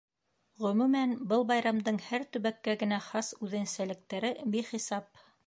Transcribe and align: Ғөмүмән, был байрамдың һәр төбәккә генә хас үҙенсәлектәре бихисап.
Ғөмүмән, 0.61 1.11
был 1.33 1.45
байрамдың 1.51 1.99
һәр 2.05 2.25
төбәккә 2.37 2.75
генә 2.85 2.99
хас 3.09 3.31
үҙенсәлектәре 3.49 4.35
бихисап. 4.57 5.25